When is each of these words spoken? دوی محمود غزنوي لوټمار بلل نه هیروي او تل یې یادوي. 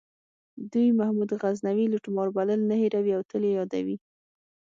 دوی 0.71 0.87
محمود 0.99 1.29
غزنوي 1.41 1.85
لوټمار 1.89 2.27
بلل 2.37 2.59
نه 2.69 2.75
هیروي 2.81 3.13
او 3.17 3.23
تل 3.29 3.41
یې 3.47 3.51
یادوي. 3.59 3.97